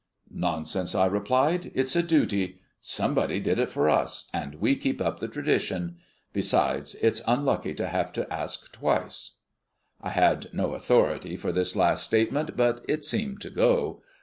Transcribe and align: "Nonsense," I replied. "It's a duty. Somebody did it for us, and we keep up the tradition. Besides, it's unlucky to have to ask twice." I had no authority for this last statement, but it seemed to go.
"Nonsense," 0.33 0.95
I 0.95 1.05
replied. 1.05 1.71
"It's 1.75 1.95
a 1.95 2.01
duty. 2.01 2.59
Somebody 2.79 3.39
did 3.39 3.59
it 3.59 3.69
for 3.69 3.87
us, 3.87 4.25
and 4.33 4.55
we 4.55 4.75
keep 4.75 4.99
up 4.99 5.19
the 5.19 5.27
tradition. 5.27 5.97
Besides, 6.33 6.95
it's 7.03 7.21
unlucky 7.27 7.75
to 7.75 7.87
have 7.87 8.11
to 8.13 8.25
ask 8.33 8.71
twice." 8.71 9.33
I 10.01 10.09
had 10.09 10.51
no 10.55 10.73
authority 10.73 11.37
for 11.37 11.51
this 11.51 11.75
last 11.75 12.03
statement, 12.03 12.57
but 12.57 12.83
it 12.87 13.05
seemed 13.05 13.41
to 13.41 13.51
go. 13.51 14.01